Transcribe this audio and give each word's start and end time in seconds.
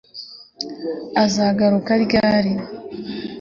Azagaruka 1.23 1.91
ryari 2.05 2.51